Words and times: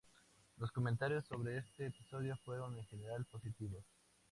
Los 0.57 0.71
comentarios 0.71 1.25
sobre 1.25 1.59
este 1.59 1.85
episodio 1.85 2.35
fueron 2.43 2.75
en 2.75 2.83
general 2.87 3.23
positivos. 3.25 3.85